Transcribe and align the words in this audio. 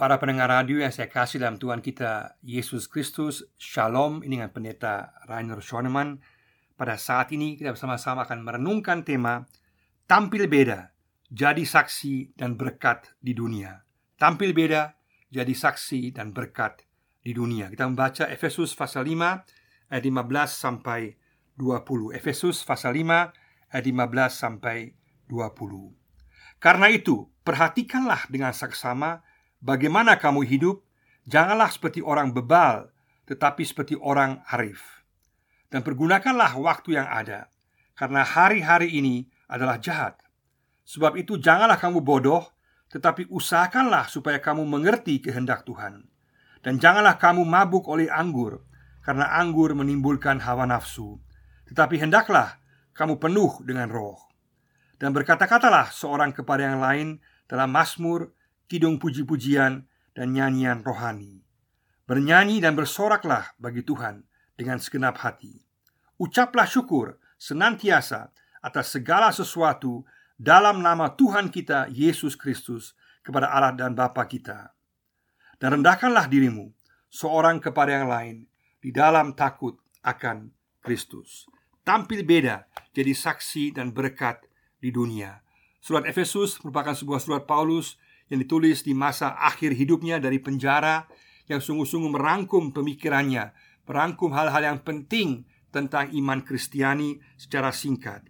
Para 0.00 0.16
pendengar 0.16 0.48
radio 0.48 0.80
yang 0.80 0.88
saya 0.96 1.12
kasih 1.12 1.44
dalam 1.44 1.60
Tuhan 1.60 1.84
kita 1.84 2.40
Yesus 2.40 2.88
Kristus 2.88 3.44
Shalom 3.60 4.24
Ini 4.24 4.40
dengan 4.40 4.48
pendeta 4.48 5.12
Rainer 5.28 5.60
Schoenemann. 5.60 6.24
Pada 6.72 6.96
saat 6.96 7.36
ini 7.36 7.52
kita 7.60 7.76
bersama-sama 7.76 8.24
akan 8.24 8.40
merenungkan 8.40 9.04
tema 9.04 9.44
Tampil 10.08 10.48
beda, 10.48 10.96
jadi 11.28 11.60
saksi 11.60 12.32
dan 12.32 12.56
berkat 12.56 13.12
di 13.20 13.36
dunia. 13.36 13.76
Tampil 14.16 14.56
beda, 14.56 14.96
jadi 15.28 15.52
saksi 15.52 16.16
dan 16.16 16.32
berkat 16.32 16.80
di 17.20 17.36
dunia. 17.36 17.68
Kita 17.68 17.84
membaca 17.84 18.24
Efesus 18.32 18.72
pasal 18.72 19.04
5 19.04 19.92
ayat 19.92 20.00
15 20.00 20.16
sampai 20.48 21.12
20 21.60 22.16
Efesus 22.16 22.64
pasal 22.64 22.96
5 22.96 23.68
ayat 23.68 23.84
15 23.84 24.32
sampai 24.32 24.96
20 25.28 25.92
Karena 26.56 26.88
itu, 26.88 27.28
perhatikanlah 27.44 28.32
dengan 28.32 28.56
saksama 28.56 29.28
Bagaimana 29.60 30.16
kamu 30.16 30.48
hidup? 30.48 30.80
Janganlah 31.28 31.68
seperti 31.68 32.00
orang 32.00 32.32
bebal, 32.32 32.88
tetapi 33.28 33.60
seperti 33.60 33.92
orang 34.00 34.40
arif. 34.48 35.04
Dan 35.68 35.84
pergunakanlah 35.84 36.56
waktu 36.56 36.96
yang 36.96 37.04
ada, 37.04 37.52
karena 37.92 38.24
hari-hari 38.24 38.88
ini 38.88 39.28
adalah 39.46 39.76
jahat. 39.76 40.16
Sebab 40.88 41.14
itu, 41.20 41.36
janganlah 41.36 41.76
kamu 41.76 42.00
bodoh, 42.00 42.42
tetapi 42.88 43.28
usahakanlah 43.28 44.08
supaya 44.08 44.40
kamu 44.40 44.64
mengerti 44.64 45.20
kehendak 45.20 45.68
Tuhan. 45.68 46.08
Dan 46.64 46.80
janganlah 46.80 47.20
kamu 47.20 47.44
mabuk 47.44 47.84
oleh 47.86 48.08
anggur, 48.08 48.64
karena 49.04 49.28
anggur 49.36 49.76
menimbulkan 49.76 50.40
hawa 50.40 50.64
nafsu. 50.64 51.20
Tetapi 51.68 52.00
hendaklah 52.00 52.58
kamu 52.96 53.20
penuh 53.20 53.60
dengan 53.62 53.92
roh. 53.92 54.18
Dan 54.96 55.12
berkata-katalah 55.12 55.92
seorang 55.92 56.32
kepada 56.32 56.66
yang 56.66 56.80
lain 56.82 57.22
dalam 57.46 57.70
Mazmur, 57.70 58.32
kidung 58.70 59.02
puji-pujian, 59.02 59.90
dan 60.14 60.26
nyanyian 60.30 60.86
rohani. 60.86 61.42
Bernyanyi 62.06 62.62
dan 62.62 62.74
bersoraklah 62.74 63.54
bagi 63.58 63.82
Tuhan 63.82 64.26
dengan 64.58 64.78
segenap 64.78 65.18
hati. 65.22 65.62
Ucaplah 66.18 66.66
syukur 66.66 67.18
senantiasa 67.38 68.30
atas 68.62 68.94
segala 68.94 69.30
sesuatu 69.30 70.02
dalam 70.34 70.82
nama 70.82 71.14
Tuhan 71.14 71.50
kita 71.50 71.90
Yesus 71.90 72.34
Kristus 72.34 72.98
kepada 73.22 73.50
Allah 73.50 73.74
dan 73.74 73.94
Bapa 73.94 74.26
kita. 74.26 74.74
Dan 75.60 75.80
rendahkanlah 75.80 76.26
dirimu 76.26 76.72
seorang 77.10 77.62
kepada 77.62 78.02
yang 78.02 78.08
lain 78.10 78.36
di 78.82 78.90
dalam 78.90 79.32
takut 79.36 79.78
akan 80.02 80.50
Kristus. 80.82 81.46
Tampil 81.84 82.26
beda 82.26 82.66
jadi 82.92 83.12
saksi 83.12 83.76
dan 83.76 83.92
berkat 83.92 84.44
di 84.80 84.90
dunia. 84.90 85.40
Surat 85.80 86.04
Efesus 86.04 86.60
merupakan 86.60 86.92
sebuah 86.92 87.20
surat 87.20 87.44
Paulus 87.48 87.96
yang 88.30 88.38
ditulis 88.40 88.86
di 88.86 88.94
masa 88.94 89.34
akhir 89.34 89.74
hidupnya 89.74 90.22
dari 90.22 90.38
penjara 90.38 91.04
yang 91.50 91.58
sungguh-sungguh 91.58 92.14
merangkum 92.14 92.70
pemikirannya, 92.70 93.50
merangkum 93.84 94.30
hal-hal 94.30 94.62
yang 94.62 94.78
penting 94.86 95.44
tentang 95.74 96.14
iman 96.14 96.40
Kristiani 96.46 97.18
secara 97.34 97.74
singkat. 97.74 98.22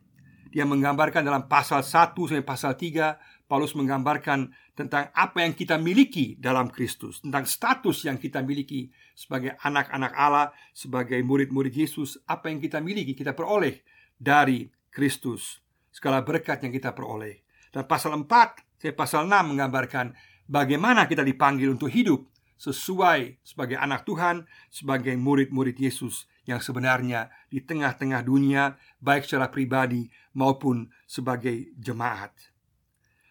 Dia 0.50 0.66
menggambarkan 0.66 1.22
dalam 1.22 1.46
pasal 1.46 1.84
1 1.84 2.16
sampai 2.16 2.42
pasal 2.42 2.74
3 2.74 3.46
Paulus 3.50 3.74
menggambarkan 3.74 4.54
tentang 4.78 5.10
apa 5.10 5.42
yang 5.42 5.58
kita 5.58 5.74
miliki 5.74 6.38
dalam 6.38 6.70
Kristus, 6.70 7.18
tentang 7.18 7.42
status 7.50 8.06
yang 8.06 8.14
kita 8.14 8.46
miliki 8.46 8.94
sebagai 9.18 9.58
anak-anak 9.58 10.14
Allah, 10.14 10.54
sebagai 10.70 11.18
murid-murid 11.26 11.74
Yesus, 11.74 12.22
apa 12.30 12.46
yang 12.46 12.62
kita 12.62 12.78
miliki, 12.78 13.10
kita 13.18 13.34
peroleh 13.34 13.82
dari 14.14 14.70
Kristus, 14.86 15.58
segala 15.90 16.22
berkat 16.22 16.62
yang 16.62 16.70
kita 16.70 16.94
peroleh. 16.94 17.42
Dan 17.74 17.90
pasal 17.90 18.14
4 18.14 18.69
saya 18.80 18.96
pasal 18.96 19.28
6 19.28 19.52
menggambarkan 19.52 20.16
bagaimana 20.48 21.04
kita 21.04 21.20
dipanggil 21.20 21.68
untuk 21.68 21.92
hidup 21.92 22.24
sesuai 22.60 23.40
sebagai 23.40 23.76
anak 23.76 24.08
Tuhan, 24.08 24.44
sebagai 24.72 25.12
murid-murid 25.16 25.76
Yesus 25.76 26.28
yang 26.44 26.60
sebenarnya 26.60 27.32
di 27.48 27.60
tengah-tengah 27.60 28.20
dunia, 28.24 28.76
baik 29.00 29.24
secara 29.24 29.48
pribadi 29.48 30.08
maupun 30.36 30.88
sebagai 31.08 31.72
jemaat. 31.76 32.32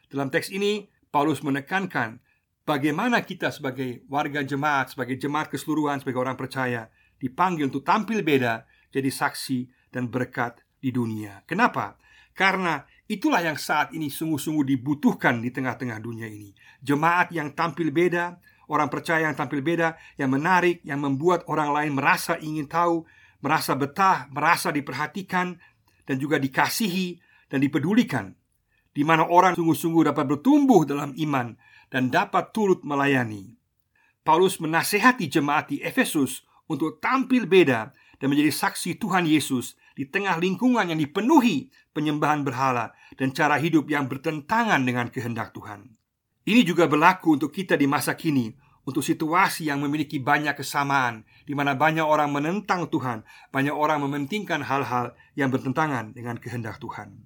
Dalam 0.10 0.34
teks 0.34 0.50
ini, 0.50 0.90
Paulus 1.14 1.46
menekankan 1.46 2.18
bagaimana 2.66 3.22
kita 3.22 3.54
sebagai 3.54 4.06
warga 4.10 4.42
jemaat, 4.42 4.98
sebagai 4.98 5.18
jemaat 5.18 5.50
keseluruhan, 5.54 6.02
sebagai 6.02 6.22
orang 6.26 6.38
percaya, 6.38 6.90
dipanggil 7.22 7.70
untuk 7.70 7.86
tampil 7.86 8.26
beda, 8.26 8.66
jadi 8.90 9.10
saksi 9.14 9.94
dan 9.94 10.10
berkat 10.10 10.62
di 10.82 10.90
dunia. 10.90 11.46
Kenapa? 11.46 12.02
Karena 12.34 12.82
itulah 13.10 13.42
yang 13.42 13.58
saat 13.58 13.90
ini 13.92 14.14
sungguh-sungguh 14.14 14.64
dibutuhkan 14.78 15.42
di 15.42 15.50
tengah-tengah 15.50 15.98
dunia 15.98 16.30
ini. 16.30 16.54
Jemaat 16.86 17.34
yang 17.34 17.58
tampil 17.58 17.90
beda, 17.90 18.38
orang 18.70 18.88
percaya 18.88 19.26
yang 19.26 19.36
tampil 19.36 19.66
beda, 19.66 19.98
yang 20.22 20.30
menarik, 20.30 20.86
yang 20.86 21.02
membuat 21.02 21.44
orang 21.50 21.74
lain 21.74 21.98
merasa 21.98 22.38
ingin 22.38 22.70
tahu, 22.70 23.04
merasa 23.42 23.74
betah, 23.74 24.30
merasa 24.30 24.70
diperhatikan, 24.70 25.58
dan 26.06 26.16
juga 26.22 26.38
dikasihi 26.38 27.18
dan 27.50 27.60
dipedulikan. 27.66 28.38
Di 28.94 29.02
mana 29.02 29.26
orang 29.26 29.58
sungguh-sungguh 29.58 30.14
dapat 30.14 30.26
bertumbuh 30.30 30.86
dalam 30.86 31.18
iman 31.18 31.58
dan 31.90 32.14
dapat 32.14 32.54
turut 32.54 32.86
melayani. 32.86 33.58
Paulus 34.22 34.62
menasehati 34.62 35.26
jemaat 35.26 35.74
di 35.74 35.82
Efesus 35.82 36.46
untuk 36.70 37.02
tampil 37.02 37.50
beda 37.50 37.90
dan 38.22 38.28
menjadi 38.30 38.54
saksi 38.54 39.02
Tuhan 39.02 39.26
Yesus 39.26 39.79
di 40.00 40.08
tengah 40.08 40.40
lingkungan 40.40 40.88
yang 40.88 40.96
dipenuhi 40.96 41.68
penyembahan 41.92 42.48
berhala 42.48 42.96
dan 43.20 43.36
cara 43.36 43.60
hidup 43.60 43.92
yang 43.92 44.08
bertentangan 44.08 44.80
dengan 44.88 45.12
kehendak 45.12 45.52
Tuhan. 45.52 45.92
Ini 46.48 46.64
juga 46.64 46.88
berlaku 46.88 47.36
untuk 47.36 47.52
kita 47.52 47.76
di 47.76 47.84
masa 47.84 48.16
kini, 48.16 48.48
untuk 48.88 49.04
situasi 49.04 49.68
yang 49.68 49.84
memiliki 49.84 50.24
banyak 50.24 50.56
kesamaan, 50.56 51.28
di 51.44 51.52
mana 51.52 51.76
banyak 51.76 52.08
orang 52.08 52.32
menentang 52.32 52.88
Tuhan, 52.88 53.28
banyak 53.52 53.76
orang 53.76 54.00
mementingkan 54.08 54.64
hal-hal 54.64 55.20
yang 55.36 55.52
bertentangan 55.52 56.16
dengan 56.16 56.40
kehendak 56.40 56.80
Tuhan. 56.80 57.20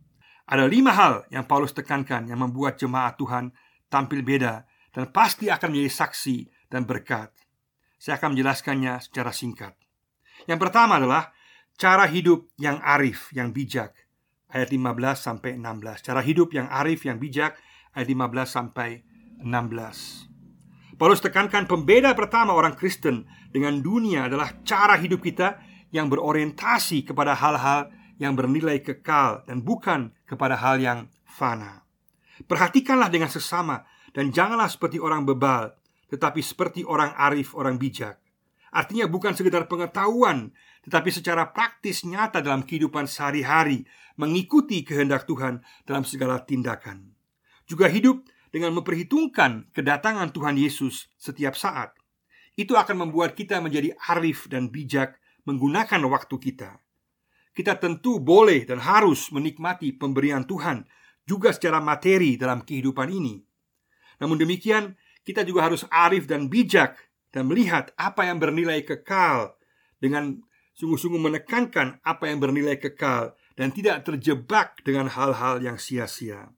Ada 0.50 0.66
lima 0.66 0.98
hal 0.98 1.30
yang 1.30 1.46
Paulus 1.46 1.78
tekankan 1.78 2.26
yang 2.26 2.42
membuat 2.42 2.82
jemaat 2.82 3.22
Tuhan 3.22 3.54
tampil 3.86 4.26
beda 4.26 4.66
dan 4.98 5.14
pasti 5.14 5.54
akan 5.54 5.78
menjadi 5.78 5.92
saksi 5.94 6.38
dan 6.74 6.90
berkat. 6.90 7.30
Saya 8.02 8.18
akan 8.18 8.34
menjelaskannya 8.34 8.98
secara 8.98 9.30
singkat. 9.30 9.78
Yang 10.50 10.60
pertama 10.68 10.98
adalah 10.98 11.33
cara 11.78 12.06
hidup 12.10 12.50
yang 12.58 12.80
arif, 12.82 13.34
yang 13.36 13.52
bijak. 13.52 13.94
Ayat 14.54 14.70
15 14.70 15.18
sampai 15.18 15.58
16. 15.58 16.06
Cara 16.06 16.22
hidup 16.22 16.54
yang 16.54 16.70
arif, 16.70 17.10
yang 17.10 17.18
bijak 17.18 17.58
ayat 17.98 18.08
15 18.10 18.50
sampai 18.50 19.02
16. 19.42 20.98
Paulus 20.98 21.20
tekankan 21.20 21.66
pembeda 21.66 22.14
pertama 22.14 22.54
orang 22.54 22.78
Kristen 22.78 23.26
dengan 23.50 23.82
dunia 23.82 24.30
adalah 24.30 24.62
cara 24.62 24.94
hidup 24.96 25.26
kita 25.26 25.58
yang 25.92 26.10
berorientasi 26.10 27.06
kepada 27.06 27.36
hal-hal 27.38 27.92
yang 28.22 28.38
bernilai 28.38 28.80
kekal 28.80 29.44
dan 29.44 29.66
bukan 29.66 30.16
kepada 30.24 30.56
hal 30.56 30.80
yang 30.80 31.10
fana. 31.26 31.84
Perhatikanlah 32.46 33.12
dengan 33.12 33.30
sesama 33.30 33.86
dan 34.14 34.32
janganlah 34.32 34.70
seperti 34.70 35.02
orang 35.02 35.26
bebal, 35.28 35.76
tetapi 36.10 36.40
seperti 36.40 36.86
orang 36.86 37.12
arif, 37.18 37.58
orang 37.58 37.76
bijak. 37.76 38.23
Artinya 38.74 39.06
bukan 39.06 39.38
sekedar 39.38 39.70
pengetahuan 39.70 40.50
Tetapi 40.84 41.10
secara 41.14 41.54
praktis 41.54 42.04
nyata 42.04 42.42
dalam 42.42 42.66
kehidupan 42.66 43.06
sehari-hari 43.06 43.86
Mengikuti 44.14 44.86
kehendak 44.86 45.26
Tuhan 45.26 45.66
dalam 45.90 46.06
segala 46.06 46.46
tindakan. 46.46 47.18
Juga 47.66 47.90
hidup 47.90 48.22
dengan 48.54 48.78
memperhitungkan 48.78 49.74
kedatangan 49.74 50.30
Tuhan 50.30 50.54
Yesus 50.54 51.10
setiap 51.18 51.58
saat. 51.58 51.98
Itu 52.54 52.78
akan 52.78 53.10
membuat 53.10 53.34
kita 53.34 53.58
menjadi 53.58 53.98
arif 54.14 54.46
dan 54.46 54.70
bijak 54.70 55.18
menggunakan 55.50 56.06
waktu 56.06 56.36
kita. 56.38 56.78
Kita 57.58 57.82
tentu 57.82 58.22
boleh 58.22 58.70
dan 58.70 58.78
harus 58.82 59.34
menikmati 59.34 59.94
pemberian 59.94 60.46
Tuhan 60.46 60.86
Juga 61.24 61.56
secara 61.56 61.80
materi 61.80 62.36
dalam 62.36 62.68
kehidupan 62.68 63.08
ini. 63.08 63.40
Namun 64.20 64.36
demikian, 64.36 64.92
kita 65.24 65.48
juga 65.48 65.72
harus 65.72 65.88
arif 65.88 66.28
dan 66.28 66.52
bijak 66.52 67.00
dan 67.34 67.50
melihat 67.50 67.90
apa 67.98 68.30
yang 68.30 68.38
bernilai 68.38 68.86
kekal 68.86 69.58
dengan 69.98 70.40
sungguh-sungguh 70.78 71.18
menekankan 71.18 72.00
apa 72.06 72.30
yang 72.30 72.38
bernilai 72.38 72.78
kekal 72.78 73.34
dan 73.58 73.74
tidak 73.74 74.06
terjebak 74.06 74.78
dengan 74.86 75.10
hal-hal 75.10 75.58
yang 75.60 75.82
sia-sia. 75.82 76.54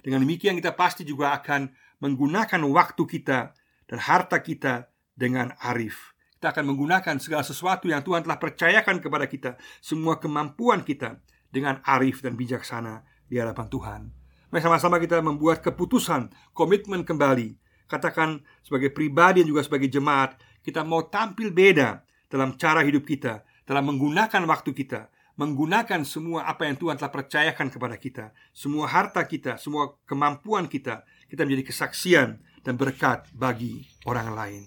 Dengan 0.00 0.24
demikian 0.24 0.56
kita 0.56 0.72
pasti 0.72 1.04
juga 1.04 1.36
akan 1.36 1.68
menggunakan 2.00 2.64
waktu 2.72 3.02
kita 3.04 3.52
dan 3.84 3.98
harta 4.00 4.40
kita 4.40 4.88
dengan 5.12 5.52
arif. 5.60 6.16
Kita 6.40 6.56
akan 6.56 6.72
menggunakan 6.72 7.20
segala 7.20 7.44
sesuatu 7.44 7.84
yang 7.84 8.00
Tuhan 8.00 8.24
telah 8.24 8.40
percayakan 8.40 9.04
kepada 9.04 9.28
kita, 9.28 9.60
semua 9.84 10.16
kemampuan 10.16 10.80
kita 10.80 11.20
dengan 11.52 11.84
arif 11.84 12.24
dan 12.24 12.32
bijaksana 12.32 13.04
di 13.28 13.36
hadapan 13.36 13.68
Tuhan. 13.68 14.00
Mari 14.48 14.62
sama-sama 14.64 14.96
kita 14.96 15.20
membuat 15.20 15.60
keputusan, 15.60 16.32
komitmen 16.56 17.04
kembali 17.04 17.60
katakan 17.90 18.46
sebagai 18.62 18.94
pribadi 18.94 19.42
dan 19.42 19.50
juga 19.50 19.66
sebagai 19.66 19.90
jemaat, 19.90 20.38
kita 20.62 20.86
mau 20.86 21.10
tampil 21.10 21.50
beda 21.50 22.06
dalam 22.30 22.54
cara 22.54 22.86
hidup 22.86 23.02
kita, 23.02 23.42
dalam 23.66 23.90
menggunakan 23.90 24.46
waktu 24.46 24.70
kita, 24.70 25.10
menggunakan 25.34 26.06
semua 26.06 26.46
apa 26.46 26.70
yang 26.70 26.78
Tuhan 26.78 26.94
telah 26.94 27.10
percayakan 27.10 27.68
kepada 27.74 27.96
kita, 27.98 28.24
semua 28.54 28.86
harta 28.86 29.26
kita, 29.26 29.58
semua 29.58 29.98
kemampuan 30.06 30.70
kita, 30.70 31.02
kita 31.26 31.42
menjadi 31.42 31.74
kesaksian 31.74 32.38
dan 32.62 32.78
berkat 32.78 33.26
bagi 33.34 33.88
orang 34.06 34.30
lain. 34.36 34.62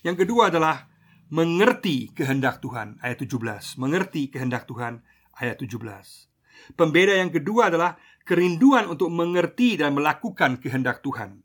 Yang 0.00 0.26
kedua 0.26 0.48
adalah 0.48 0.88
mengerti 1.32 2.10
kehendak 2.14 2.62
Tuhan 2.62 3.00
ayat 3.02 3.18
17. 3.20 3.80
Mengerti 3.80 4.28
kehendak 4.30 4.68
Tuhan 4.70 5.02
ayat 5.38 5.58
17. 5.58 6.78
Pembeda 6.78 7.18
yang 7.18 7.32
kedua 7.34 7.72
adalah 7.72 7.98
kerinduan 8.22 8.86
untuk 8.86 9.10
mengerti 9.10 9.80
dan 9.80 9.98
melakukan 9.98 10.62
kehendak 10.62 11.02
Tuhan. 11.02 11.42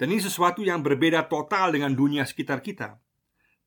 Dan 0.00 0.12
ini 0.12 0.20
sesuatu 0.20 0.64
yang 0.64 0.80
berbeda 0.80 1.26
total 1.28 1.72
dengan 1.74 1.92
dunia 1.92 2.26
sekitar 2.26 2.64
kita. 2.64 2.98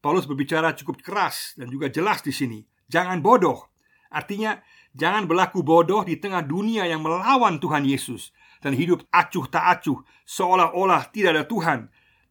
Paulus 0.01 0.29
berbicara 0.29 0.77
cukup 0.77 1.01
keras 1.01 1.57
dan 1.57 1.65
juga 1.71 1.89
jelas 1.89 2.21
di 2.21 2.29
sini. 2.29 2.61
Jangan 2.85 3.25
bodoh. 3.25 3.73
Artinya, 4.13 4.61
jangan 4.93 5.25
berlaku 5.25 5.65
bodoh 5.65 6.05
di 6.05 6.21
tengah 6.21 6.45
dunia 6.45 6.85
yang 6.85 7.01
melawan 7.01 7.57
Tuhan 7.57 7.83
Yesus 7.83 8.29
dan 8.61 8.77
hidup 8.77 9.03
acuh 9.09 9.49
tak 9.49 9.65
acuh 9.81 10.01
seolah-olah 10.25 11.09
tidak 11.09 11.37
ada 11.37 11.45
Tuhan 11.45 11.79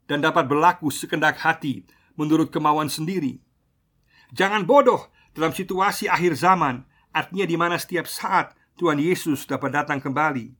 dan 0.06 0.18
dapat 0.22 0.46
berlaku 0.46 0.88
sekendak 0.88 1.40
hati 1.42 1.84
menurut 2.14 2.48
kemauan 2.50 2.88
sendiri. 2.88 3.42
Jangan 4.34 4.66
bodoh 4.66 5.10
dalam 5.34 5.50
situasi 5.50 6.06
akhir 6.06 6.38
zaman, 6.38 6.86
artinya 7.10 7.46
di 7.46 7.56
mana 7.58 7.76
setiap 7.78 8.06
saat 8.06 8.54
Tuhan 8.78 8.98
Yesus 8.98 9.46
dapat 9.46 9.70
datang 9.74 10.02
kembali. 10.02 10.50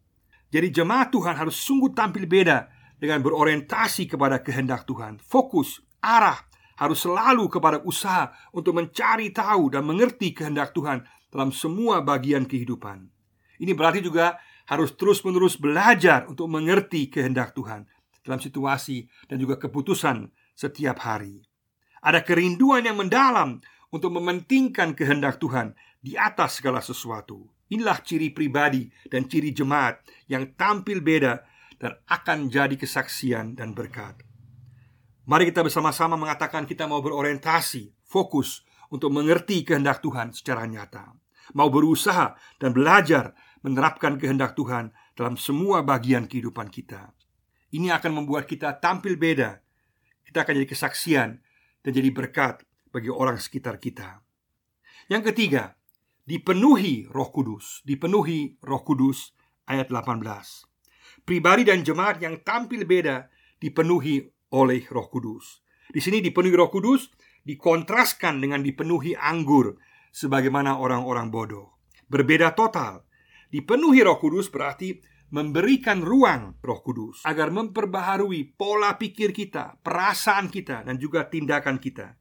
Jadi 0.51 0.69
jemaat 0.71 1.11
Tuhan 1.11 1.35
harus 1.35 1.59
sungguh 1.59 1.91
tampil 1.91 2.27
beda 2.31 2.71
dengan 2.99 3.21
berorientasi 3.23 4.09
kepada 4.11 4.41
kehendak 4.41 4.87
Tuhan. 4.89 5.21
Fokus, 5.21 5.83
arah 6.01 6.39
harus 6.79 7.07
selalu 7.07 7.47
kepada 7.47 7.79
usaha 7.87 8.35
untuk 8.51 8.75
mencari 8.79 9.31
tahu 9.31 9.71
dan 9.71 9.87
mengerti 9.87 10.35
kehendak 10.35 10.75
Tuhan 10.75 11.07
dalam 11.31 11.55
semua 11.55 12.03
bagian 12.03 12.47
kehidupan. 12.47 13.07
Ini 13.63 13.73
berarti 13.75 14.03
juga 14.03 14.39
harus 14.67 14.97
terus-menerus 14.97 15.61
belajar 15.61 16.27
untuk 16.27 16.51
mengerti 16.51 17.07
kehendak 17.13 17.55
Tuhan 17.55 17.87
dalam 18.25 18.41
situasi 18.41 19.07
dan 19.29 19.37
juga 19.39 19.61
keputusan 19.61 20.33
setiap 20.57 21.05
hari. 21.05 21.45
Ada 22.05 22.25
kerinduan 22.25 22.85
yang 22.85 22.99
mendalam 22.99 23.61
untuk 23.93 24.11
mementingkan 24.19 24.97
kehendak 24.97 25.39
Tuhan 25.39 25.77
di 26.03 26.19
atas 26.19 26.59
segala 26.61 26.83
sesuatu. 26.83 27.47
Inilah 27.71 28.03
ciri 28.05 28.29
pribadi 28.35 28.91
dan 29.09 29.25
ciri 29.25 29.55
jemaat 29.55 30.05
yang 30.29 30.53
tampil 30.59 31.01
beda 31.01 31.54
dan 31.81 31.99
akan 32.09 32.51
jadi 32.51 32.75
kesaksian 32.79 33.59
dan 33.59 33.73
berkat. 33.73 34.21
Mari 35.25 35.49
kita 35.49 35.65
bersama-sama 35.65 36.21
mengatakan 36.21 36.69
kita 36.69 36.85
mau 36.85 37.01
berorientasi, 37.01 38.05
fokus 38.05 38.61
untuk 38.93 39.09
mengerti 39.09 39.65
kehendak 39.65 40.05
Tuhan 40.05 40.37
secara 40.37 40.69
nyata. 40.69 41.17
Mau 41.57 41.73
berusaha 41.73 42.37
dan 42.61 42.77
belajar 42.77 43.33
menerapkan 43.65 44.21
kehendak 44.21 44.53
Tuhan 44.53 44.93
dalam 45.17 45.41
semua 45.41 45.81
bagian 45.81 46.29
kehidupan 46.29 46.69
kita. 46.69 47.17
Ini 47.73 47.91
akan 47.97 48.23
membuat 48.23 48.45
kita 48.45 48.77
tampil 48.79 49.17
beda. 49.17 49.65
Kita 50.29 50.45
akan 50.45 50.61
jadi 50.61 50.69
kesaksian 50.69 51.31
dan 51.81 51.91
jadi 51.91 52.13
berkat 52.13 52.63
bagi 52.93 53.09
orang 53.09 53.41
sekitar 53.41 53.81
kita. 53.81 54.21
Yang 55.09 55.33
ketiga, 55.33 55.77
dipenuhi 56.25 57.09
Roh 57.09 57.29
Kudus, 57.33 57.81
dipenuhi 57.85 58.57
Roh 58.61 58.85
Kudus 58.85 59.33
ayat 59.69 59.89
18. 59.89 60.74
Pribadi 61.25 61.65
dan 61.65 61.81
jemaat 61.81 62.21
yang 62.21 62.45
tampil 62.45 62.85
beda 62.85 63.33
dipenuhi 63.57 64.21
oleh 64.53 64.85
Roh 64.93 65.09
Kudus. 65.09 65.65
Di 65.89 65.97
sini 65.97 66.21
dipenuhi 66.21 66.53
Roh 66.53 66.69
Kudus 66.69 67.09
dikontraskan 67.49 68.45
dengan 68.45 68.61
dipenuhi 68.61 69.17
anggur 69.17 69.81
sebagaimana 70.13 70.77
orang-orang 70.77 71.33
bodoh. 71.33 71.81
Berbeda 72.13 72.53
total. 72.53 73.09
Dipenuhi 73.49 74.05
Roh 74.05 74.21
Kudus 74.21 74.53
berarti 74.53 75.01
memberikan 75.33 76.05
ruang 76.05 76.61
Roh 76.61 76.85
Kudus 76.85 77.25
agar 77.25 77.49
memperbaharui 77.49 78.53
pola 78.53 79.01
pikir 79.01 79.33
kita, 79.33 79.81
perasaan 79.81 80.53
kita 80.53 80.85
dan 80.85 81.01
juga 81.01 81.25
tindakan 81.25 81.81
kita. 81.81 82.21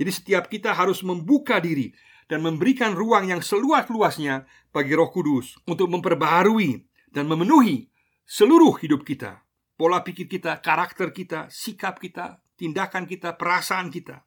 Jadi 0.00 0.10
setiap 0.16 0.48
kita 0.48 0.72
harus 0.72 1.04
membuka 1.04 1.60
diri 1.60 1.92
dan 2.24 2.40
memberikan 2.40 2.96
ruang 2.96 3.28
yang 3.28 3.44
seluas-luasnya 3.44 4.48
bagi 4.72 4.96
Roh 4.96 5.12
Kudus 5.12 5.60
untuk 5.68 5.92
memperbaharui 5.92 6.88
dan 7.12 7.28
memenuhi 7.28 7.90
seluruh 8.30 8.78
hidup 8.78 9.02
kita, 9.02 9.42
pola 9.74 10.06
pikir 10.06 10.30
kita, 10.30 10.62
karakter 10.62 11.10
kita, 11.10 11.50
sikap 11.50 11.98
kita, 11.98 12.38
tindakan 12.54 13.02
kita, 13.02 13.34
perasaan 13.34 13.90
kita. 13.90 14.22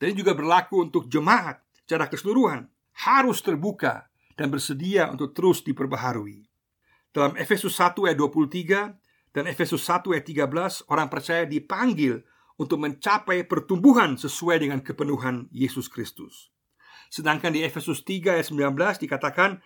Dan 0.00 0.16
juga 0.16 0.32
berlaku 0.32 0.88
untuk 0.88 1.12
jemaat 1.12 1.60
secara 1.84 2.08
keseluruhan 2.08 2.72
harus 3.04 3.44
terbuka 3.44 4.08
dan 4.32 4.48
bersedia 4.48 5.12
untuk 5.12 5.36
terus 5.36 5.60
diperbaharui. 5.60 6.48
Dalam 7.12 7.36
Efesus 7.36 7.76
1 7.76 8.00
ayat 8.08 8.16
23 8.16 9.36
dan 9.36 9.44
Efesus 9.44 9.84
1 9.84 10.08
ayat 10.16 10.24
13, 10.48 10.88
orang 10.88 11.12
percaya 11.12 11.44
dipanggil 11.44 12.24
untuk 12.56 12.80
mencapai 12.80 13.44
pertumbuhan 13.44 14.16
sesuai 14.16 14.64
dengan 14.64 14.80
kepenuhan 14.80 15.52
Yesus 15.52 15.92
Kristus. 15.92 16.48
Sedangkan 17.12 17.52
di 17.52 17.60
Efesus 17.60 18.00
3 18.08 18.40
ayat 18.40 18.48
19 18.48 18.72
dikatakan 19.04 19.60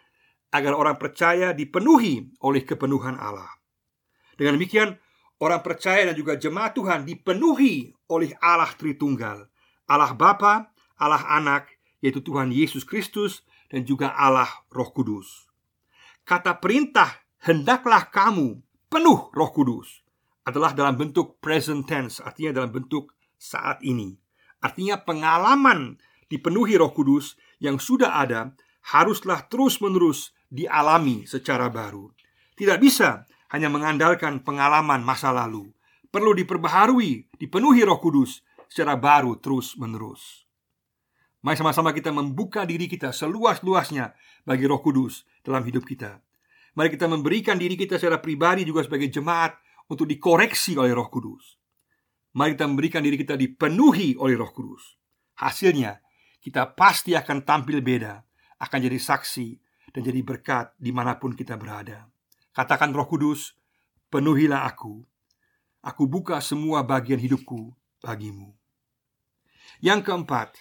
agar 0.54 0.72
orang 0.74 0.96
percaya 0.96 1.50
dipenuhi 1.52 2.30
oleh 2.42 2.62
kepenuhan 2.62 3.18
Allah. 3.18 3.50
Dengan 4.36 4.60
demikian, 4.60 4.94
orang 5.42 5.60
percaya 5.64 6.06
dan 6.06 6.16
juga 6.16 6.36
jemaat 6.36 6.76
Tuhan 6.76 7.08
dipenuhi 7.08 7.92
oleh 8.12 8.32
Allah 8.40 8.70
Tritunggal, 8.76 9.48
Allah 9.88 10.12
Bapa, 10.14 10.70
Allah 10.96 11.24
Anak, 11.28 11.72
yaitu 12.00 12.20
Tuhan 12.22 12.52
Yesus 12.52 12.84
Kristus 12.84 13.42
dan 13.72 13.82
juga 13.82 14.14
Allah 14.14 14.48
Roh 14.70 14.92
Kudus. 14.92 15.48
Kata 16.26 16.58
perintah 16.58 17.10
hendaklah 17.46 18.08
kamu 18.10 18.60
penuh 18.90 19.30
Roh 19.30 19.50
Kudus 19.50 20.02
adalah 20.46 20.70
dalam 20.74 20.94
bentuk 20.94 21.42
present 21.42 21.82
tense, 21.86 22.22
artinya 22.22 22.62
dalam 22.62 22.70
bentuk 22.70 23.10
saat 23.34 23.82
ini. 23.82 24.14
Artinya 24.62 25.02
pengalaman 25.02 25.98
dipenuhi 26.30 26.78
Roh 26.78 26.94
Kudus 26.94 27.34
yang 27.58 27.78
sudah 27.78 28.18
ada 28.22 28.54
haruslah 28.94 29.46
terus-menerus 29.50 30.30
dialami 30.46 31.26
secara 31.26 31.66
baru. 31.66 32.10
Tidak 32.54 32.78
bisa 32.78 33.26
hanya 33.50 33.66
mengandalkan 33.70 34.42
pengalaman 34.42 35.02
masa 35.02 35.34
lalu. 35.34 35.70
Perlu 36.10 36.32
diperbaharui, 36.32 37.34
dipenuhi 37.36 37.82
Roh 37.84 37.98
Kudus 37.98 38.40
secara 38.70 38.96
baru 38.96 39.36
terus-menerus. 39.36 40.46
Mari 41.44 41.56
sama-sama 41.58 41.94
kita 41.94 42.10
membuka 42.10 42.66
diri 42.66 42.90
kita 42.90 43.14
seluas-luasnya 43.14 44.16
bagi 44.42 44.64
Roh 44.66 44.82
Kudus 44.82 45.28
dalam 45.46 45.62
hidup 45.62 45.86
kita. 45.86 46.18
Mari 46.74 46.90
kita 46.90 47.06
memberikan 47.06 47.54
diri 47.54 47.78
kita 47.78 48.00
secara 48.00 48.18
pribadi 48.18 48.66
juga 48.66 48.82
sebagai 48.82 49.06
jemaat 49.12 49.54
untuk 49.86 50.10
dikoreksi 50.10 50.74
oleh 50.74 50.90
Roh 50.90 51.06
Kudus. 51.06 51.54
Mari 52.34 52.58
kita 52.58 52.66
memberikan 52.66 53.00
diri 53.00 53.16
kita 53.16 53.38
dipenuhi 53.38 54.18
oleh 54.18 54.34
Roh 54.34 54.50
Kudus. 54.50 54.98
Hasilnya, 55.38 56.02
kita 56.42 56.74
pasti 56.74 57.14
akan 57.14 57.46
tampil 57.46 57.78
beda, 57.78 58.25
akan 58.60 58.78
jadi 58.80 58.98
saksi 59.00 59.48
dan 59.92 60.02
jadi 60.04 60.20
berkat 60.20 60.72
di 60.76 60.92
mana 60.92 61.16
pun 61.16 61.32
kita 61.32 61.56
berada. 61.56 62.08
Katakan 62.52 62.92
Roh 62.92 63.08
Kudus, 63.08 63.56
penuhilah 64.08 64.64
aku. 64.64 65.04
Aku 65.84 66.08
buka 66.08 66.40
semua 66.42 66.82
bagian 66.82 67.20
hidupku 67.20 67.70
bagimu. 68.02 68.56
Yang 69.78 70.08
keempat, 70.08 70.56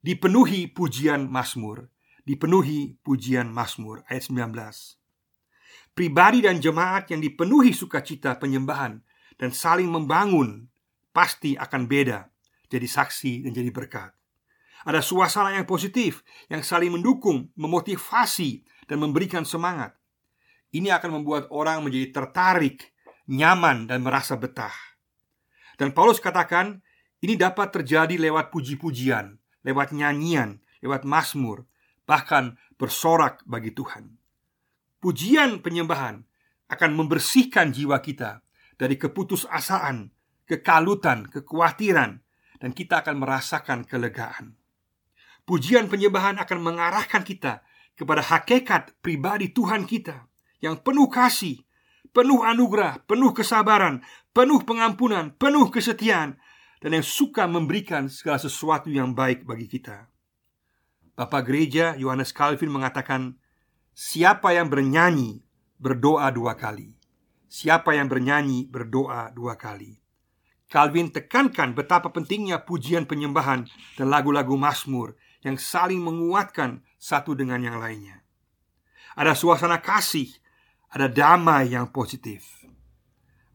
dipenuhi 0.00 0.70
pujian 0.70 1.26
Mazmur, 1.26 1.90
dipenuhi 2.22 2.96
pujian 3.02 3.50
Mazmur 3.50 4.06
ayat 4.06 4.30
19. 4.30 4.98
Pribadi 5.94 6.38
dan 6.46 6.62
jemaat 6.62 7.10
yang 7.10 7.18
dipenuhi 7.18 7.74
sukacita 7.74 8.38
penyembahan 8.38 9.02
dan 9.34 9.50
saling 9.50 9.90
membangun 9.90 10.70
pasti 11.10 11.58
akan 11.58 11.90
beda, 11.90 12.30
jadi 12.70 12.86
saksi 12.86 13.48
dan 13.48 13.52
jadi 13.54 13.70
berkat. 13.74 14.17
Ada 14.86 15.02
suasana 15.02 15.54
yang 15.58 15.66
positif 15.66 16.22
yang 16.46 16.62
saling 16.62 16.94
mendukung, 16.94 17.50
memotivasi, 17.58 18.62
dan 18.86 19.02
memberikan 19.02 19.42
semangat. 19.42 19.94
Ini 20.70 20.92
akan 20.94 21.20
membuat 21.22 21.48
orang 21.50 21.82
menjadi 21.82 22.12
tertarik, 22.12 22.92
nyaman, 23.26 23.88
dan 23.88 24.04
merasa 24.04 24.36
betah. 24.36 24.74
Dan 25.78 25.94
Paulus 25.94 26.18
katakan, 26.18 26.82
ini 27.22 27.34
dapat 27.38 27.70
terjadi 27.70 28.18
lewat 28.18 28.50
puji-pujian, 28.50 29.38
lewat 29.62 29.94
nyanyian, 29.94 30.60
lewat 30.82 31.06
mazmur, 31.06 31.66
bahkan 32.06 32.58
bersorak 32.74 33.42
bagi 33.46 33.70
Tuhan. 33.74 34.18
Pujian 34.98 35.62
penyembahan 35.62 36.26
akan 36.68 36.90
membersihkan 36.98 37.70
jiwa 37.70 38.02
kita 38.02 38.42
dari 38.74 38.98
keputusasaan, 38.98 40.10
kekalutan, 40.44 41.30
kekhawatiran, 41.30 42.18
dan 42.58 42.70
kita 42.74 43.06
akan 43.06 43.22
merasakan 43.22 43.86
kelegaan. 43.86 44.57
Pujian 45.48 45.88
penyembahan 45.88 46.36
akan 46.36 46.58
mengarahkan 46.60 47.24
kita 47.24 47.64
kepada 47.96 48.20
hakikat 48.20 48.92
pribadi 49.00 49.48
Tuhan 49.48 49.88
kita 49.88 50.28
yang 50.60 50.76
penuh 50.76 51.08
kasih, 51.08 51.64
penuh 52.12 52.44
anugerah, 52.44 53.00
penuh 53.08 53.32
kesabaran, 53.32 54.04
penuh 54.36 54.60
pengampunan, 54.68 55.32
penuh 55.40 55.72
kesetiaan, 55.72 56.36
dan 56.84 57.00
yang 57.00 57.06
suka 57.06 57.48
memberikan 57.48 58.12
segala 58.12 58.36
sesuatu 58.36 58.92
yang 58.92 59.16
baik 59.16 59.48
bagi 59.48 59.72
kita. 59.72 60.12
Bapak 61.16 61.48
Gereja 61.48 61.96
Yohanes 61.96 62.36
Calvin 62.36 62.68
mengatakan, 62.68 63.40
"Siapa 63.96 64.52
yang 64.52 64.68
bernyanyi 64.68 65.40
berdoa 65.80 66.28
dua 66.28 66.60
kali, 66.60 66.98
Siapa 67.48 67.96
yang 67.96 68.12
bernyanyi 68.12 68.68
berdoa 68.68 69.32
dua 69.32 69.56
kali 69.56 69.96
Calvin 70.68 71.08
tekankan 71.08 71.72
betapa 71.72 72.12
pentingnya 72.12 72.60
pujian 72.60 73.08
penyembahan 73.08 73.64
dan 73.96 74.12
lagu-lagu 74.12 74.52
Mazmur 74.52 75.16
yang 75.42 75.56
saling 75.58 76.02
menguatkan 76.02 76.82
satu 76.98 77.34
dengan 77.34 77.62
yang 77.62 77.78
lainnya. 77.78 78.22
Ada 79.14 79.34
suasana 79.34 79.82
kasih, 79.82 80.30
ada 80.90 81.10
damai 81.10 81.74
yang 81.74 81.90
positif. 81.90 82.66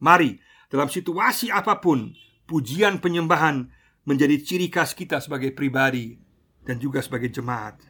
Mari, 0.00 0.36
dalam 0.68 0.88
situasi 0.88 1.48
apa 1.48 1.80
pun, 1.80 2.12
pujian 2.44 3.00
penyembahan 3.00 3.72
menjadi 4.04 4.36
ciri 4.40 4.68
khas 4.68 4.92
kita 4.92 5.20
sebagai 5.20 5.52
pribadi 5.56 6.20
dan 6.64 6.76
juga 6.76 7.00
sebagai 7.00 7.32
jemaat. 7.32 7.80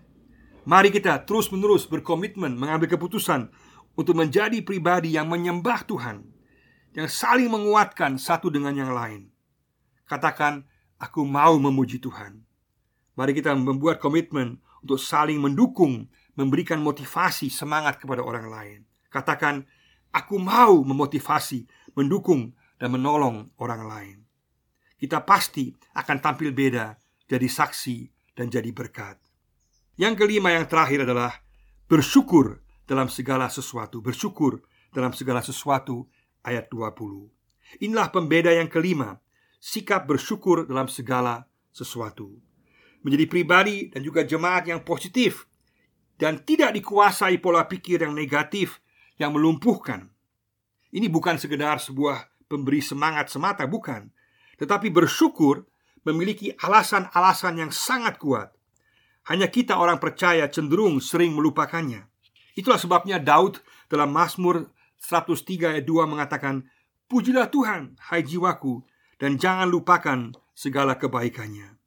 Mari 0.65 0.89
kita 0.95 1.27
terus-menerus 1.27 1.85
berkomitmen 1.91 2.57
mengambil 2.57 2.89
keputusan 2.97 3.51
untuk 3.99 4.17
menjadi 4.17 4.63
pribadi 4.65 5.15
yang 5.15 5.29
menyembah 5.29 5.85
Tuhan 5.85 6.25
yang 6.95 7.11
saling 7.11 7.51
menguatkan 7.51 8.17
satu 8.17 8.49
dengan 8.49 8.73
yang 8.73 8.95
lain. 8.95 9.29
Katakan, 10.07 10.63
"Aku 11.03 11.27
mau 11.27 11.59
memuji 11.59 11.99
Tuhan." 11.99 12.47
Mari 13.15 13.33
kita 13.35 13.55
membuat 13.55 14.03
komitmen 14.03 14.59
untuk 14.83 14.99
saling 14.99 15.39
mendukung, 15.39 16.11
memberikan 16.35 16.83
motivasi, 16.83 17.47
semangat 17.47 18.03
kepada 18.03 18.21
orang 18.27 18.47
lain. 18.51 18.81
Katakan, 19.07 19.63
"Aku 20.11 20.43
mau 20.43 20.83
memotivasi, 20.83 21.65
mendukung, 21.95 22.53
dan 22.77 22.91
menolong 22.91 23.55
orang 23.63 23.83
lain." 23.87 24.17
Kita 24.99 25.23
pasti 25.23 25.71
akan 25.95 26.19
tampil 26.19 26.51
beda, 26.51 26.99
jadi 27.31 27.47
saksi, 27.47 28.11
dan 28.35 28.51
jadi 28.51 28.75
berkat. 28.75 29.17
Yang 29.95 30.27
kelima, 30.27 30.51
yang 30.51 30.67
terakhir 30.67 31.07
adalah 31.07 31.39
bersyukur 31.87 32.59
dalam 32.83 33.07
segala 33.07 33.47
sesuatu. 33.47 34.03
Bersyukur 34.03 34.59
dalam 34.91 35.15
segala 35.15 35.39
sesuatu 35.39 36.11
ayat 36.43 36.67
20. 36.67 37.31
Inilah 37.79 38.11
pembeda 38.11 38.51
yang 38.51 38.67
kelima, 38.67 39.23
sikap 39.63 40.05
bersyukur 40.05 40.67
dalam 40.67 40.91
segala 40.91 41.47
sesuatu. 41.71 42.54
Menjadi 43.05 43.25
pribadi 43.29 43.77
dan 43.93 44.01
juga 44.01 44.25
jemaat 44.25 44.65
yang 44.65 44.81
positif 44.81 45.45
dan 46.17 46.41
tidak 46.41 46.73
dikuasai 46.73 47.37
pola 47.43 47.69
pikir 47.69 48.01
yang 48.01 48.17
negatif 48.17 48.81
yang 49.21 49.35
melumpuhkan. 49.35 50.11
Ini 50.95 51.11
bukan 51.11 51.37
sekedar 51.37 51.83
sebuah 51.83 52.47
pemberi 52.47 52.79
semangat 52.79 53.29
semata, 53.29 53.67
bukan, 53.67 54.09
tetapi 54.57 54.89
bersyukur 54.95 55.67
memiliki 56.07 56.55
alasan-alasan 56.55 57.67
yang 57.67 57.71
sangat 57.75 58.17
kuat. 58.17 58.55
Hanya 59.27 59.49
kita 59.49 59.81
orang 59.81 59.99
percaya 59.99 60.47
cenderung 60.53 61.01
sering 61.01 61.33
melupakannya. 61.33 62.07
Itulah 62.55 62.79
sebabnya 62.79 63.19
Daud 63.19 63.59
dalam 63.91 64.13
Mazmur 64.15 64.71
103 65.01 65.77
ayat 65.77 65.85
2 65.85 66.13
mengatakan 66.13 66.65
Pujilah 67.05 67.53
Tuhan, 67.53 68.01
hai 68.09 68.25
jiwaku 68.25 68.81
Dan 69.21 69.37
jangan 69.37 69.69
lupakan 69.69 70.33
segala 70.57 70.97
kebaikannya 70.97 71.84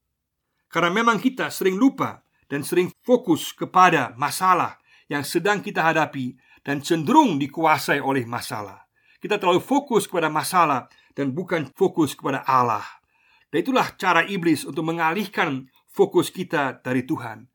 Karena 0.78 0.94
memang 0.94 1.18
kita 1.18 1.50
sering 1.50 1.74
lupa 1.74 2.22
Dan 2.46 2.62
sering 2.62 2.94
fokus 3.02 3.50
kepada 3.50 4.14
masalah 4.14 4.78
Yang 5.10 5.42
sedang 5.42 5.66
kita 5.66 5.82
hadapi 5.82 6.38
Dan 6.62 6.86
cenderung 6.86 7.42
dikuasai 7.42 7.98
oleh 7.98 8.30
masalah. 8.30 8.86
Kita 9.18 9.42
terlalu 9.42 9.58
fokus 9.58 10.06
kepada 10.06 10.30
masalah 10.30 10.86
Dan 11.18 11.34
bukan 11.34 11.66
fokus 11.74 12.14
kepada 12.14 12.46
Allah. 12.46 12.86
Dan 13.50 13.66
itulah 13.66 13.90
cara 13.98 14.22
iblis 14.30 14.70
untuk 14.70 14.86
mengalihkan 14.86 15.66
fokus 15.90 16.30
kita 16.30 16.78
dari 16.86 17.02
Tuhan. 17.10 17.50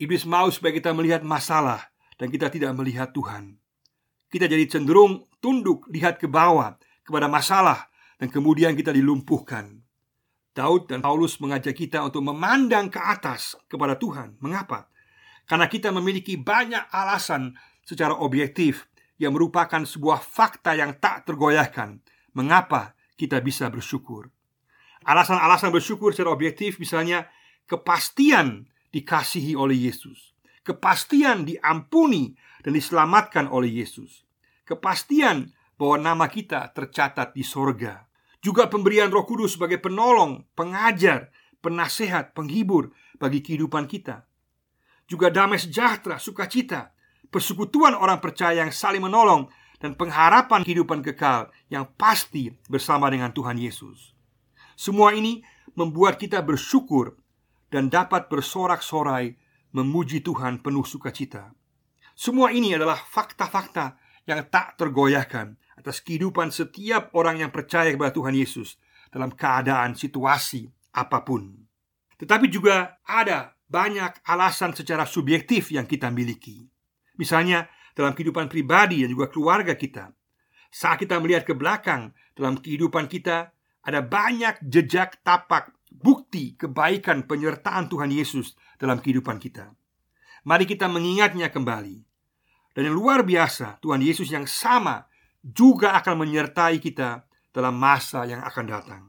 Iblis 0.00 0.24
mau 0.24 0.48
supaya 0.48 0.72
kita 0.72 0.96
melihat 0.96 1.20
masalah 1.20 1.92
Dan 2.16 2.32
kita 2.32 2.48
tidak 2.48 2.72
melihat 2.72 3.12
Tuhan. 3.12 3.60
Kita 4.32 4.48
jadi 4.48 4.64
cenderung 4.64 5.28
tunduk 5.44 5.84
lihat 5.92 6.16
ke 6.16 6.24
bawah 6.24 6.80
kepada 7.04 7.28
masalah 7.28 7.92
dan 8.16 8.32
kemudian 8.32 8.72
kita 8.72 8.94
dilumpuhkan. 8.94 9.81
Daud 10.52 10.88
dan 10.88 11.00
Paulus 11.00 11.40
mengajak 11.40 11.72
kita 11.72 12.04
untuk 12.04 12.20
memandang 12.28 12.92
ke 12.92 13.00
atas 13.00 13.56
kepada 13.68 13.96
Tuhan. 13.96 14.36
Mengapa? 14.44 14.92
Karena 15.48 15.66
kita 15.66 15.88
memiliki 15.88 16.36
banyak 16.36 16.92
alasan 16.92 17.56
secara 17.82 18.14
objektif 18.20 18.86
yang 19.16 19.32
merupakan 19.32 19.82
sebuah 19.82 20.20
fakta 20.20 20.76
yang 20.76 21.00
tak 21.00 21.24
tergoyahkan. 21.24 21.98
Mengapa 22.36 22.92
kita 23.16 23.40
bisa 23.40 23.68
bersyukur? 23.72 24.28
Alasan-alasan 25.02 25.74
bersyukur 25.74 26.14
secara 26.14 26.30
objektif 26.30 26.78
misalnya 26.78 27.26
kepastian 27.66 28.68
dikasihi 28.92 29.56
oleh 29.56 29.90
Yesus, 29.90 30.36
kepastian 30.62 31.48
diampuni 31.48 32.36
dan 32.62 32.76
diselamatkan 32.76 33.48
oleh 33.50 33.82
Yesus. 33.82 34.22
Kepastian 34.62 35.50
bahwa 35.74 35.96
nama 35.98 36.26
kita 36.30 36.70
tercatat 36.70 37.34
di 37.34 37.42
sorga. 37.42 38.06
Juga 38.42 38.66
pemberian 38.66 39.06
roh 39.08 39.22
kudus 39.22 39.54
sebagai 39.54 39.78
penolong, 39.78 40.42
pengajar, 40.58 41.30
penasehat, 41.62 42.34
penghibur 42.34 42.90
bagi 43.22 43.38
kehidupan 43.38 43.86
kita. 43.86 44.26
Juga 45.06 45.30
damai 45.30 45.62
sejahtera, 45.62 46.18
sukacita, 46.18 46.90
persekutuan 47.30 47.94
orang 47.94 48.18
percaya 48.18 48.66
yang 48.66 48.74
saling 48.74 49.06
menolong, 49.06 49.46
dan 49.82 49.98
pengharapan 49.98 50.62
kehidupan 50.62 51.02
kekal 51.02 51.50
yang 51.66 51.90
pasti 51.98 52.54
bersama 52.70 53.10
dengan 53.10 53.34
Tuhan 53.34 53.58
Yesus. 53.58 54.14
Semua 54.78 55.10
ini 55.10 55.42
membuat 55.74 56.22
kita 56.22 56.38
bersyukur 56.38 57.18
dan 57.66 57.90
dapat 57.90 58.30
bersorak-sorai 58.30 59.34
memuji 59.74 60.22
Tuhan 60.22 60.62
penuh 60.62 60.86
sukacita. 60.86 61.50
Semua 62.14 62.54
ini 62.54 62.78
adalah 62.78 62.94
fakta-fakta 62.94 63.98
yang 64.22 64.46
tak 64.54 64.78
tergoyahkan 64.78 65.58
atas 65.82 65.98
kehidupan 66.00 66.54
setiap 66.54 67.10
orang 67.18 67.42
yang 67.42 67.50
percaya 67.50 67.90
kepada 67.90 68.14
Tuhan 68.14 68.38
Yesus 68.38 68.78
dalam 69.10 69.34
keadaan 69.34 69.98
situasi 69.98 70.70
apa 70.94 71.26
pun. 71.26 71.50
Tetapi 72.16 72.46
juga 72.46 73.02
ada 73.02 73.58
banyak 73.66 74.22
alasan 74.24 74.72
secara 74.72 75.02
subjektif 75.02 75.74
yang 75.74 75.90
kita 75.90 76.08
miliki. 76.14 76.62
Misalnya 77.18 77.66
dalam 77.98 78.14
kehidupan 78.14 78.46
pribadi 78.46 79.02
dan 79.02 79.10
juga 79.10 79.28
keluarga 79.28 79.74
kita. 79.74 80.14
Saat 80.72 81.04
kita 81.04 81.20
melihat 81.20 81.44
ke 81.44 81.52
belakang 81.52 82.16
dalam 82.32 82.56
kehidupan 82.56 83.10
kita, 83.10 83.52
ada 83.84 84.00
banyak 84.00 84.62
jejak 84.64 85.20
tapak 85.20 85.74
bukti 85.92 86.56
kebaikan 86.56 87.28
penyertaan 87.28 87.92
Tuhan 87.92 88.08
Yesus 88.08 88.56
dalam 88.80 89.02
kehidupan 89.02 89.36
kita. 89.36 89.74
Mari 90.48 90.64
kita 90.64 90.88
mengingatnya 90.88 91.52
kembali 91.52 92.12
dan 92.72 92.88
yang 92.88 92.96
luar 92.96 93.20
biasa, 93.20 93.80
Tuhan 93.84 94.00
Yesus 94.00 94.32
yang 94.32 94.48
sama 94.48 95.04
juga 95.42 95.98
akan 95.98 96.22
menyertai 96.26 96.78
kita 96.78 97.26
dalam 97.50 97.74
masa 97.74 98.24
yang 98.24 98.40
akan 98.46 98.64
datang. 98.64 99.02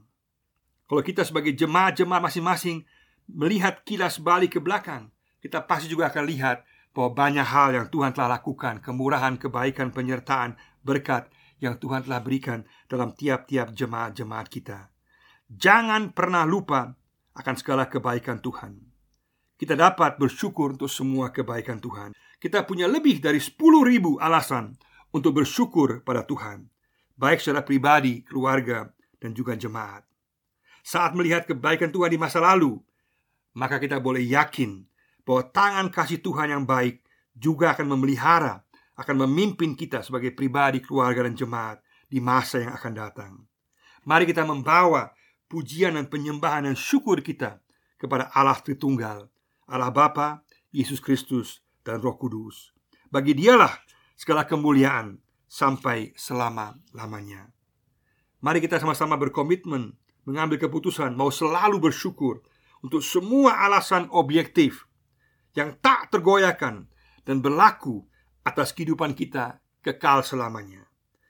Kalau 0.89 1.01
kita 1.05 1.23
sebagai 1.23 1.55
jemaat-jemaat 1.55 2.21
masing-masing 2.21 2.83
melihat 3.31 3.85
kilas 3.87 4.19
balik 4.19 4.57
ke 4.57 4.59
belakang, 4.59 5.13
kita 5.39 5.63
pasti 5.63 5.87
juga 5.87 6.11
akan 6.11 6.25
lihat 6.27 6.65
bahwa 6.93 7.15
banyak 7.15 7.47
hal 7.47 7.69
yang 7.73 7.87
Tuhan 7.89 8.13
telah 8.13 8.37
lakukan, 8.37 8.83
kemurahan, 8.83 9.39
kebaikan, 9.39 9.89
penyertaan, 9.89 10.59
berkat 10.85 11.31
yang 11.63 11.79
Tuhan 11.79 12.03
telah 12.05 12.19
berikan 12.19 12.67
dalam 12.91 13.15
tiap-tiap 13.15 13.71
jemaat-jemaat 13.71 14.47
kita. 14.51 14.91
Jangan 15.47 16.11
pernah 16.11 16.43
lupa 16.43 16.91
akan 17.33 17.55
segala 17.55 17.87
kebaikan 17.87 18.43
Tuhan. 18.43 18.77
Kita 19.57 19.79
dapat 19.79 20.19
bersyukur 20.19 20.75
untuk 20.75 20.91
semua 20.91 21.31
kebaikan 21.31 21.79
Tuhan 21.79 22.11
kita 22.43 22.67
punya 22.67 22.91
lebih 22.91 23.23
dari 23.23 23.39
10 23.39 23.55
ribu 23.87 24.19
alasan 24.19 24.75
untuk 25.13 25.37
bersyukur 25.39 26.01
pada 26.01 26.25
Tuhan 26.25 26.67
Baik 27.13 27.45
secara 27.45 27.61
pribadi, 27.61 28.25
keluarga, 28.25 28.89
dan 29.21 29.37
juga 29.37 29.53
jemaat 29.53 30.01
Saat 30.81 31.13
melihat 31.13 31.45
kebaikan 31.45 31.93
Tuhan 31.93 32.11
di 32.11 32.19
masa 32.19 32.41
lalu 32.41 32.81
Maka 33.53 33.77
kita 33.77 34.01
boleh 34.01 34.25
yakin 34.25 34.83
bahwa 35.23 35.47
tangan 35.53 35.87
kasih 35.87 36.19
Tuhan 36.19 36.51
yang 36.51 36.63
baik 36.65 36.99
juga 37.37 37.77
akan 37.77 37.93
memelihara 37.93 38.65
Akan 38.97 39.21
memimpin 39.21 39.77
kita 39.77 40.01
sebagai 40.01 40.33
pribadi, 40.33 40.81
keluarga, 40.81 41.23
dan 41.23 41.37
jemaat 41.37 41.79
di 42.09 42.17
masa 42.17 42.59
yang 42.59 42.73
akan 42.73 42.91
datang 42.97 43.33
Mari 44.03 44.27
kita 44.27 44.43
membawa 44.43 45.13
pujian 45.47 45.95
dan 45.95 46.09
penyembahan 46.09 46.65
dan 46.65 46.75
syukur 46.75 47.21
kita 47.21 47.61
kepada 47.95 48.33
Allah 48.33 48.59
Tritunggal 48.59 49.31
Allah 49.67 49.91
Bapa, 49.91 50.43
Yesus 50.75 50.99
Kristus, 50.99 51.63
dan 51.87 52.03
Roh 52.03 52.19
Kudus. 52.19 52.75
Bagi 53.07 53.31
Dialah 53.37 53.71
segala 54.13 54.45
kemuliaan 54.47 55.19
sampai 55.49 56.13
selama-lamanya. 56.17 57.53
Mari 58.41 58.59
kita 58.59 58.81
sama-sama 58.81 59.15
berkomitmen 59.21 59.93
mengambil 60.25 60.57
keputusan 60.57 61.13
mau 61.13 61.29
selalu 61.29 61.79
bersyukur 61.79 62.41
untuk 62.83 62.99
semua 63.05 63.63
alasan 63.63 64.11
objektif 64.11 64.89
yang 65.55 65.77
tak 65.79 66.09
tergoyahkan 66.11 66.89
dan 67.23 67.37
berlaku 67.39 68.03
atas 68.43 68.75
kehidupan 68.75 69.15
kita 69.15 69.63
kekal 69.79 70.25
selamanya. 70.25 70.89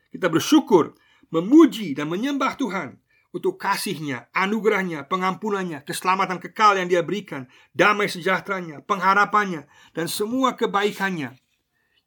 Kita 0.09 0.29
bersyukur, 0.31 0.97
memuji 1.29 1.93
dan 1.93 2.09
menyembah 2.09 2.57
Tuhan 2.57 2.97
untuk 3.33 3.57
kasihnya, 3.57 4.29
anugerahnya, 4.33 5.09
pengampunannya, 5.09 5.81
keselamatan 5.85 6.37
kekal 6.37 6.77
yang 6.77 6.85
dia 6.85 7.01
berikan, 7.01 7.49
damai 7.73 8.05
sejahteranya, 8.05 8.85
pengharapannya, 8.85 9.65
dan 9.97 10.05
semua 10.05 10.53
kebaikannya 10.53 11.42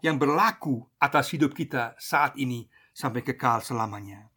yang 0.04 0.20
berlaku 0.20 0.84
atas 1.00 1.32
hidup 1.32 1.56
kita 1.56 1.96
saat 1.96 2.36
ini 2.36 2.68
sampai 2.92 3.24
kekal 3.24 3.60
selamanya. 3.64 4.28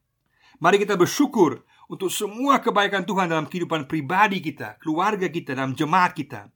Mari 0.59 0.83
kita 0.83 0.99
bersyukur 0.99 1.63
untuk 1.87 2.11
semua 2.11 2.59
kebaikan 2.59 3.07
Tuhan 3.07 3.31
dalam 3.31 3.47
kehidupan 3.47 3.87
pribadi 3.87 4.43
kita, 4.43 4.75
keluarga 4.77 5.31
kita, 5.31 5.55
dalam 5.55 5.71
jemaat 5.73 6.11
kita. 6.13 6.51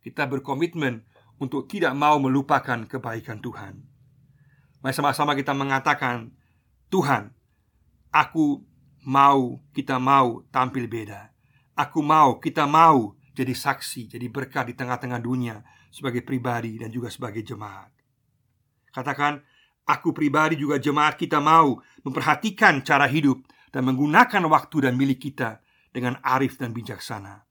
Kita 0.00 0.24
berkomitmen 0.30 1.04
untuk 1.42 1.68
tidak 1.68 1.92
mau 1.92 2.16
melupakan 2.22 2.86
kebaikan 2.86 3.42
Tuhan. 3.42 3.74
Mari 4.80 4.94
sama-sama 4.96 5.36
kita 5.36 5.52
mengatakan, 5.52 6.32
Tuhan, 6.88 7.36
aku 8.08 8.64
mau, 9.04 9.60
kita 9.76 10.00
mau 10.00 10.40
tampil 10.48 10.88
beda. 10.88 11.30
Aku 11.76 12.00
mau, 12.00 12.40
kita 12.40 12.64
mau 12.64 13.12
jadi 13.36 13.52
saksi, 13.52 14.16
jadi 14.16 14.26
berkat 14.32 14.72
di 14.72 14.74
tengah-tengah 14.76 15.20
dunia 15.20 15.60
sebagai 15.92 16.24
pribadi 16.24 16.80
dan 16.80 16.88
juga 16.88 17.12
sebagai 17.12 17.44
jemaat. 17.44 17.99
Katakan, 18.90 19.38
aku 19.86 20.10
pribadi 20.14 20.58
juga 20.58 20.78
jemaat 20.78 21.18
kita 21.18 21.38
mau 21.38 21.78
memperhatikan 22.02 22.82
cara 22.86 23.06
hidup 23.06 23.42
dan 23.70 23.86
menggunakan 23.86 24.46
waktu 24.50 24.90
dan 24.90 24.98
milik 24.98 25.30
kita 25.30 25.62
dengan 25.90 26.18
arif 26.22 26.58
dan 26.58 26.74
bijaksana. 26.74 27.46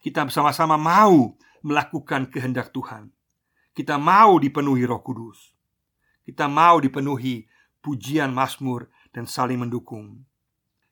Kita 0.00 0.24
bersama-sama 0.24 0.80
mau 0.80 1.36
melakukan 1.64 2.32
kehendak 2.32 2.72
Tuhan. 2.72 3.12
Kita 3.72 4.00
mau 4.00 4.40
dipenuhi 4.40 4.84
Roh 4.88 5.04
Kudus. 5.04 5.52
Kita 6.24 6.48
mau 6.48 6.80
dipenuhi 6.80 7.44
pujian 7.80 8.32
Mazmur 8.32 8.88
dan 9.12 9.24
saling 9.24 9.60
mendukung. 9.60 10.24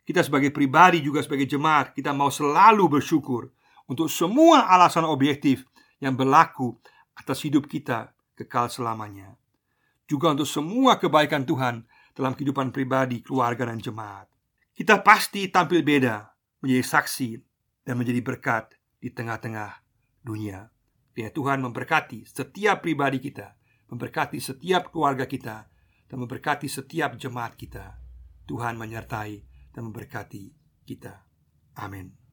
Kita 0.06 0.22
sebagai 0.22 0.54
pribadi 0.54 1.02
juga 1.02 1.18
sebagai 1.18 1.50
jemaat, 1.50 1.90
kita 1.92 2.14
mau 2.14 2.30
selalu 2.30 3.00
bersyukur 3.00 3.50
untuk 3.90 4.06
semua 4.06 4.70
alasan 4.70 5.02
objektif 5.02 5.66
yang 5.98 6.14
berlaku 6.14 6.78
atas 7.18 7.42
hidup 7.42 7.66
kita 7.66 8.14
kekal 8.38 8.70
selamanya 8.70 9.34
juga 10.06 10.32
untuk 10.32 10.46
semua 10.46 10.96
kebaikan 10.96 11.42
Tuhan 11.42 11.84
dalam 12.16 12.32
kehidupan 12.32 12.72
pribadi, 12.72 13.20
keluarga, 13.20 13.68
dan 13.68 13.82
jemaat. 13.82 14.30
Kita 14.72 15.02
pasti 15.04 15.50
tampil 15.52 15.82
beda, 15.82 16.24
menjadi 16.62 16.84
saksi, 16.86 17.30
dan 17.84 17.98
menjadi 17.98 18.20
berkat 18.22 18.74
di 19.02 19.12
tengah-tengah 19.12 19.82
dunia. 20.24 20.70
Biar 21.12 21.30
Tuhan 21.30 21.62
memberkati 21.62 22.24
setiap 22.28 22.82
pribadi 22.82 23.20
kita, 23.20 23.56
memberkati 23.92 24.38
setiap 24.40 24.90
keluarga 24.90 25.24
kita, 25.28 25.68
dan 26.06 26.16
memberkati 26.22 26.66
setiap 26.70 27.18
jemaat 27.18 27.58
kita. 27.58 27.98
Tuhan 28.46 28.78
menyertai 28.78 29.42
dan 29.74 29.90
memberkati 29.90 30.54
kita. 30.86 31.26
Amin. 31.82 32.25